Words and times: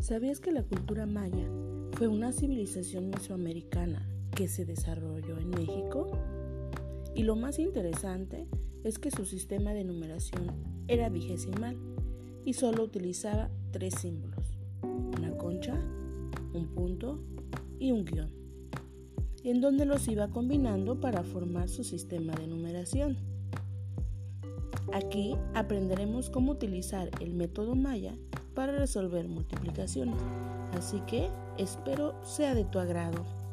¿Sabías 0.00 0.40
que 0.40 0.50
la 0.50 0.64
cultura 0.64 1.06
maya 1.06 1.48
fue 1.92 2.08
una 2.08 2.32
civilización 2.32 3.10
mesoamericana 3.10 4.08
que 4.34 4.48
se 4.48 4.64
desarrolló 4.64 5.38
en 5.38 5.50
México? 5.50 6.10
Y 7.14 7.22
lo 7.22 7.36
más 7.36 7.60
interesante 7.60 8.48
es 8.82 8.98
que 8.98 9.12
su 9.12 9.24
sistema 9.24 9.72
de 9.72 9.84
numeración 9.84 10.50
era 10.88 11.10
vigesimal 11.10 11.76
y 12.44 12.54
solo 12.54 12.82
utilizaba 12.82 13.50
tres 13.70 13.94
símbolos, 13.94 14.58
una 14.82 15.30
concha, 15.38 15.74
un 16.52 16.66
punto 16.74 17.20
y 17.78 17.92
un 17.92 18.04
guion, 18.04 18.30
en 19.44 19.60
donde 19.60 19.86
los 19.86 20.08
iba 20.08 20.28
combinando 20.28 20.98
para 20.98 21.22
formar 21.22 21.68
su 21.68 21.84
sistema 21.84 22.34
de 22.34 22.48
numeración. 22.48 23.16
Aquí 24.92 25.36
aprenderemos 25.54 26.30
cómo 26.30 26.50
utilizar 26.50 27.10
el 27.20 27.32
método 27.32 27.76
maya 27.76 28.16
para 28.54 28.72
resolver 28.72 29.28
multiplicaciones, 29.28 30.16
así 30.76 31.00
que 31.06 31.30
espero 31.58 32.14
sea 32.22 32.54
de 32.54 32.64
tu 32.64 32.78
agrado. 32.78 33.43